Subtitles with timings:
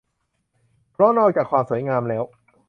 [0.91, 2.23] เพราะนอกจากความสวยงามแล้ว